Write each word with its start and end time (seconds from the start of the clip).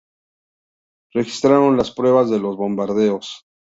Registraron 1.13 1.77
las 1.77 1.91
pruebas 1.91 2.31
de 2.31 2.39
los 2.39 2.57
bombardeos. 2.57 3.43